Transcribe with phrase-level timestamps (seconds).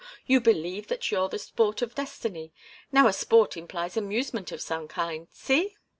[0.25, 2.51] You believe that you're the sport of destiny.
[2.91, 5.27] Now a sport implies amusement of some kind.
[5.31, 5.75] See?"